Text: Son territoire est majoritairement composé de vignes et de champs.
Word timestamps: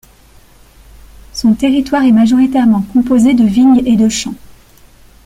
Son 1.31 1.53
territoire 1.53 2.03
est 2.05 2.11
majoritairement 2.11 2.81
composé 2.91 3.35
de 3.35 3.43
vignes 3.43 3.83
et 3.85 3.97
de 3.97 4.09
champs. 4.09 4.33